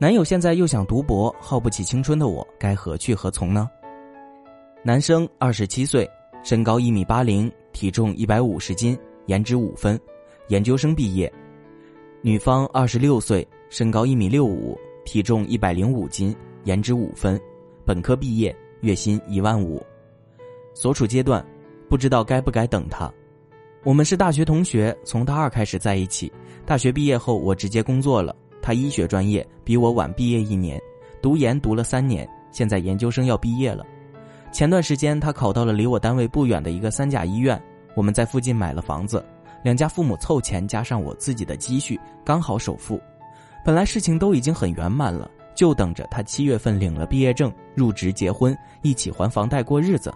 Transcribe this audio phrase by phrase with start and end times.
[0.00, 3.68] 男友现在又想读博，耗不起青春的我，该何去何从呢？
[4.82, 6.10] 男生二十七岁，
[6.42, 10.00] 身高一米八零，体重一百五十斤，颜值五分，
[10.48, 11.30] 研究生毕业。
[12.22, 17.38] 女方二十六岁，身高一米六五，体重一百零五斤，颜值五分，
[17.84, 19.84] 本科毕业，月薪一万五。
[20.72, 21.46] 所处阶段，
[21.90, 23.12] 不知道该不该等他。
[23.84, 26.32] 我们是大学同学，从大二开始在一起。
[26.64, 28.34] 大学毕业后，我直接工作了。
[28.62, 30.80] 他医学专业，比我晚毕业一年，
[31.22, 33.84] 读研读了三年，现在研究生要毕业了。
[34.52, 37.60] 前段时间，他考到了离我单位不远的一个三甲医院。
[37.96, 39.24] 我们在附近买了房子，
[39.62, 43.00] 两家父母凑钱加上我自己的积蓄，刚好首付。
[43.64, 50.12] 本来事情都已经很圆满了，就等着他七月份领了毕业证，入职结婚，一起还房贷过日子。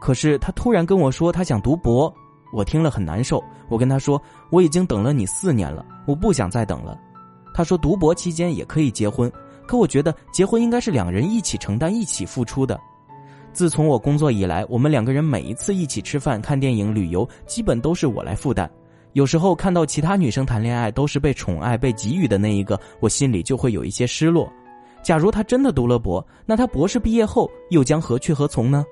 [0.00, 2.12] 可是他突然跟我说他想读博，
[2.52, 3.42] 我听了很难受。
[3.68, 6.98] 我跟他说我已经等了你四年了，我不想再等了。
[7.56, 9.32] 他说读博期间也可以结婚，
[9.66, 12.78] 可我觉得结婚应该是两人一起承担、一起付出的。
[13.50, 18.70] 自从我工作以来，我们两个人每一次一起吃饭、看电影、旅游，基本都是我来负担。
[19.14, 24.52] 有时候看到其他女生谈恋爱都是被宠爱、被给予的那一个，我心里就会有一些失落。
[25.02, 28.84] 假如他真的读了博，那他博士毕业后又将何去何从呢？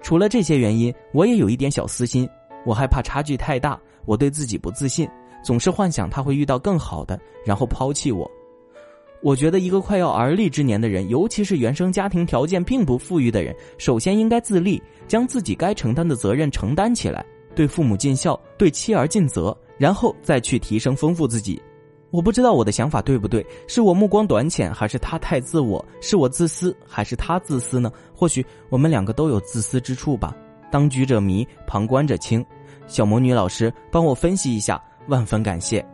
[0.00, 2.28] 除了这些原因，我也有一点小私心，
[2.64, 5.08] 我害怕差距太大，我对自己不自信，
[5.42, 8.30] 总是幻想他会遇到更好的，然后抛弃我。
[9.20, 17.24] 我觉得一个快要而立之年的人，尤其是原生家庭条件并不富裕的人，首先应该自立，将自己该承担的责任承担起来，
[17.54, 21.62] 对父母尽孝，对妻儿尽责，然后再去提升丰富自己。
[22.10, 25.82] 我不知道我的想法对不对，是我目光短浅，还是他太自我？
[26.00, 27.90] 是我自私，还是他自私呢？
[28.12, 30.36] 或许我们两个都有自私之处吧。
[30.70, 32.44] 当局者迷，旁观者清。
[32.88, 35.84] 小魔女老师，帮我分析一下，万分感谢。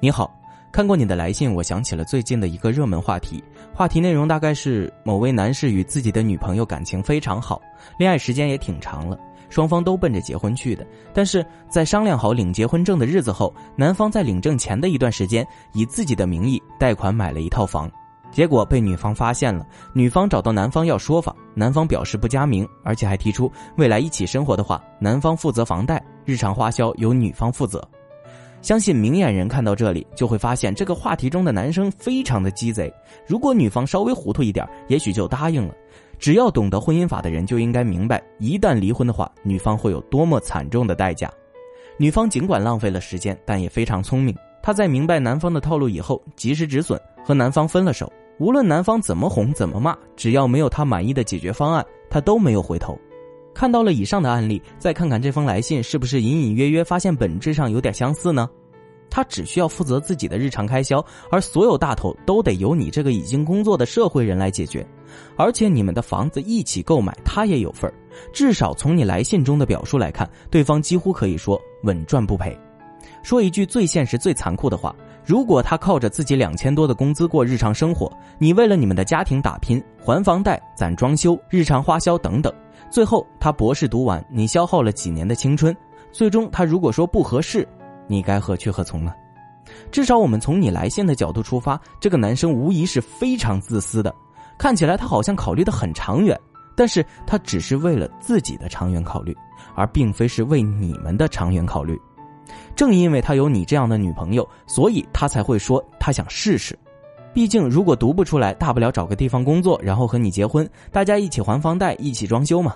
[0.00, 0.32] 你好。
[0.72, 3.42] 看过你的来信，我想起了最近的一个热门话题。
[3.72, 7.62] 话题内容大概是某位男士与自己的女朋友感情非常好，
[7.98, 10.86] 恋爱时间也挺长了，双方都奔着结婚去的。
[11.14, 17.90] 但是在商量好领结婚证的日子后，男方在领证前的一段时间，以自己的名义贷款买了一套房，
[18.30, 19.66] 结果被女方发现了。
[19.94, 27.82] 女方找到男方要说法，男方表示不加名，而且还提出未来一起生活的话，男方负责房贷，日常花销由女方负责。
[28.66, 32.92] 相信明眼人看到这里就会发现，这个话题中的男生非常的鸡贼。
[33.24, 35.74] 如果女方稍微糊涂一点，也许就答应了。
[36.18, 41.30] 只要懂得婚姻法的人就应该明白，一旦离婚的话，女方会有多么惨重的代价。
[41.96, 44.34] 女方尽管浪费了时间，但也非常聪明。
[44.64, 48.12] 她在明白男方的套路以后，及时止损，和男方分了手。
[48.40, 52.98] 无论男方怎么哄怎么骂，只要没有她满意的解决方案，她都没有回头。
[53.56, 58.46] 看到了以上的案例，再看看这封来信，是不是隐隐约约发现本质上有点相似呢？
[59.08, 64.86] 他只需要负责自己的日常开销，而所有大头都得由你这个已经工作的社会人来解决。
[65.38, 67.94] 而且你们的房子一起购买，他也有份儿。
[68.30, 72.54] 至少从你来信中的表述来看，对方几乎可以说稳赚不赔。
[73.22, 82.52] 说一句最现实、最残酷的话：如果他靠着自己两千多的工资过日常生活，你为了你们的家庭打拼，还房贷、攒装修、日常花销等等。
[82.90, 85.76] 最后，他博士读完，你消耗了几年的青春，
[86.12, 87.66] 最终他如果说不合适，
[88.06, 89.12] 你该何去何从呢？
[89.90, 94.14] 至少我们从你来信的角度出发，这个男生无疑是非常自私的。
[94.56, 96.38] 看起来他好像考虑的很长远，
[96.76, 99.36] 但是他只是为了自己的长远考虑，
[99.74, 102.00] 而并非是为你们的长远考虑。
[102.76, 106.78] 正因为他有你这样的女朋友，所以他才会说他想试试。
[107.34, 112.74] 毕竟，如果读不出来，大不了找个地方工作，然后和你结婚，大家一起还房贷，一起装修嘛。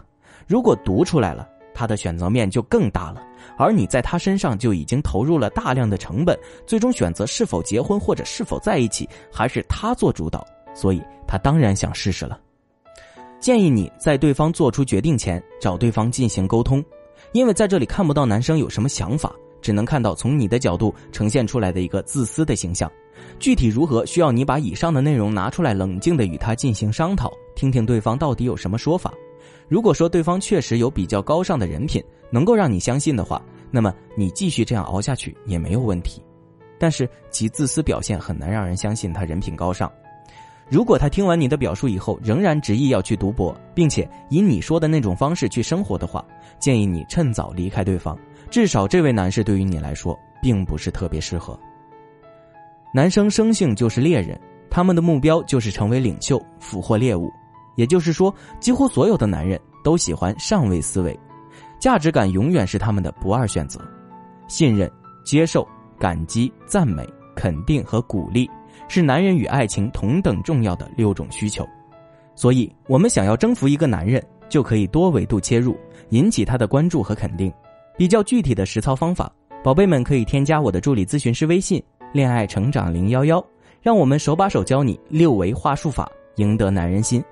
[0.51, 3.23] 如果读出来了，他的选择面就更大了，
[3.57, 6.37] 而你在他身上就已经投入了大量的成本，
[6.67, 10.45] 最终选择是否结婚或者是否在一起，还是他做主导，
[10.75, 12.37] 所以他当然想试试了。
[13.39, 16.85] 建议你在对方做出决定前，找对方进行沟通，
[17.31, 19.33] 因为在这里看不到男生有什么想法，
[19.63, 22.91] 只能看到从你的角度呈现出来的一个自私的形象。
[23.39, 29.15] 具体如何，需要你把以上的内容拿出来，冷静的与他进行商讨，听听对方到底有什么说法。
[29.71, 33.41] 如果说对方确实有比较高尚的人品，能够让你相信的话，
[33.71, 36.21] 那么你继续这样熬下去也没有问题。
[36.77, 39.89] 但是其自私表现很难让人相信他人品高尚。
[40.69, 46.25] 如果他听完你的表述以后，仍然执意要去读博，并且以你说的那种方式去生活的话，
[46.59, 48.19] 建议你趁早离开对方。
[48.51, 51.57] 至少这位男士对于你来说，并不是特别适合。
[52.93, 54.37] 男生生性就是猎人，
[54.69, 57.31] 他们的目标就是成为领袖，俘获猎物。
[57.81, 61.19] 也就是说，几乎所有的男人都喜欢上位思维，
[61.81, 63.81] 价值感永远是他们的不二选择。
[64.49, 64.91] 信任、
[65.25, 65.67] 接受、
[65.99, 68.47] 感激、赞美、肯定和鼓励，
[68.87, 71.67] 是男人与爱情同等重要的六种需求。
[72.35, 75.75] 所以，我们想要征服一个男人，就可以多维度切入，
[76.11, 77.51] 引起他的关注和肯定。
[77.97, 79.33] 比较具体的实操方法，
[79.65, 81.83] 宝贝们可以添加我的助理咨询师微信。
[82.13, 83.43] 恋爱成长零幺幺，
[83.81, 86.07] 让我们手把手教你六维话术法，
[86.37, 87.25] 赢得男人心。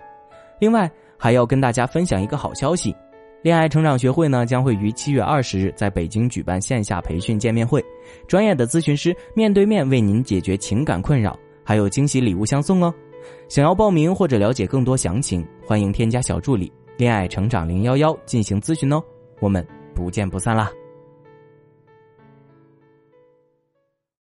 [0.59, 2.95] 另外，还要跟大家分享一个好消息：
[3.43, 7.85] 恋爱成长学会呢将会于七月二十日在北京举办线下培训见面会，
[8.27, 12.93] 专业的咨询师面对面为您解决情感困扰，还有惊喜礼物相送哦。
[13.49, 19.03] 想要报名或者了解更多详情，欢迎添加小助理恋爱成长零幺幺进行咨询哦。
[19.41, 20.71] 我们不见不散啦！